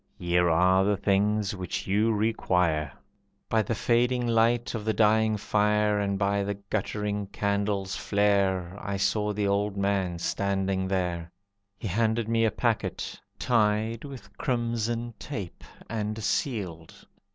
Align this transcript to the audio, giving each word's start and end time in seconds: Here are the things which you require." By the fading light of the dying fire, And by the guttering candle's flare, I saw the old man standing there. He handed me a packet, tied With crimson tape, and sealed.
Here 0.17 0.49
are 0.49 0.83
the 0.83 0.97
things 0.97 1.55
which 1.55 1.85
you 1.85 2.11
require." 2.11 2.91
By 3.49 3.61
the 3.61 3.75
fading 3.75 4.25
light 4.25 4.73
of 4.73 4.83
the 4.83 4.95
dying 4.95 5.37
fire, 5.37 5.99
And 5.99 6.17
by 6.17 6.41
the 6.43 6.55
guttering 6.55 7.27
candle's 7.27 7.95
flare, 7.95 8.75
I 8.81 8.97
saw 8.97 9.31
the 9.31 9.45
old 9.47 9.77
man 9.77 10.17
standing 10.17 10.87
there. 10.87 11.29
He 11.77 11.87
handed 11.87 12.27
me 12.27 12.45
a 12.45 12.49
packet, 12.51 13.21
tied 13.37 14.03
With 14.03 14.35
crimson 14.39 15.13
tape, 15.19 15.63
and 15.87 16.17
sealed. 16.23 17.05